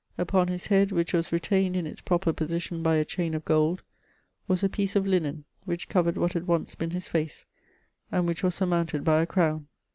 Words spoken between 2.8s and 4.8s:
by a chain of gold, was a